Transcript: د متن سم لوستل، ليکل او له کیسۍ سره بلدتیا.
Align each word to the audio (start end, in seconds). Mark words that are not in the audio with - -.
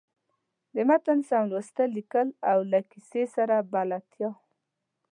د 0.73 0.75
متن 0.89 1.19
سم 1.29 1.43
لوستل، 1.51 1.89
ليکل 1.97 2.27
او 2.51 2.59
له 2.71 2.79
کیسۍ 2.91 3.25
سره 3.35 3.55
بلدتیا. 3.73 4.29